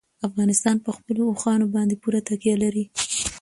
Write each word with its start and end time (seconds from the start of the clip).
افغانستان 0.27 0.75
په 0.85 0.91
خپلو 0.97 1.21
اوښانو 1.31 1.65
باندې 1.75 1.95
پوره 2.01 2.19
تکیه 2.27 2.55
لري. 2.63 2.85